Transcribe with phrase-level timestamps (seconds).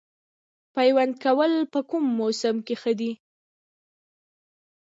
[0.75, 3.11] پیوند کول په کوم موسم کې ښه دي؟